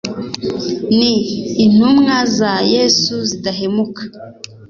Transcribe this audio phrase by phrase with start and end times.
[0.97, 1.11] ni
[1.63, 4.03] intumwa za Yesu z’indahemuka